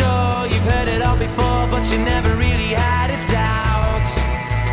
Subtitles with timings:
[0.00, 4.06] Sure you've heard it all before, but you never really had a doubt.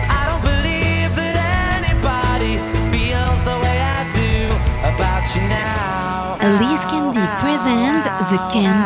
[0.08, 1.36] I don't believe that
[1.84, 2.54] anybody
[2.96, 4.48] feels the way I do
[4.88, 6.40] about you now.
[6.40, 8.77] Alice Candy present The Candy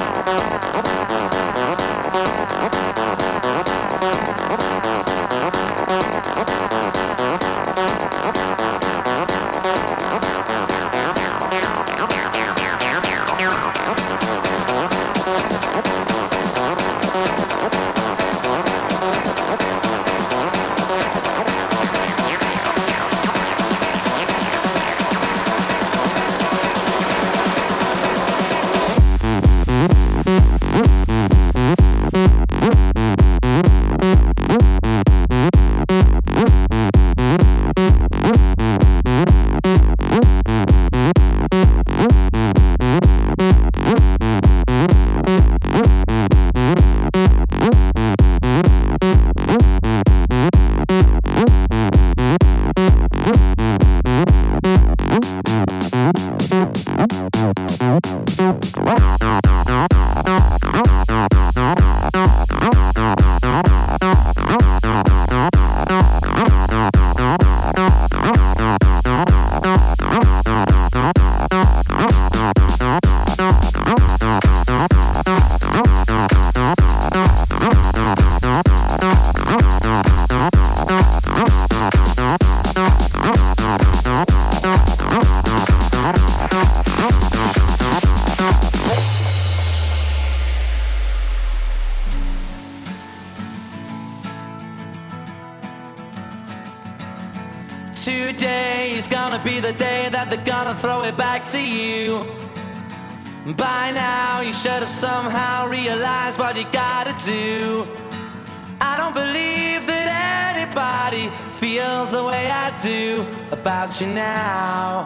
[113.64, 115.06] about you now.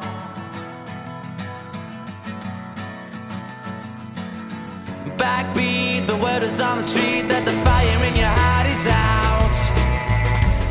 [5.15, 9.57] Backbeat, the word is on the street that the fire in your heart is out.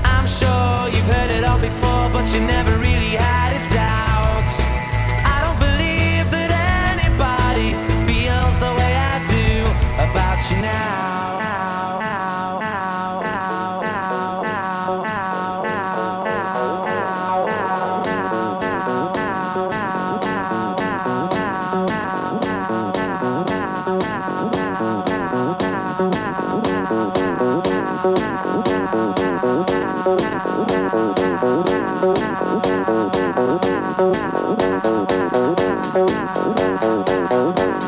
[0.05, 3.36] I'm sure you've heard it all before, but you never really had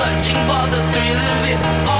[0.00, 1.99] searching for the thrill of it.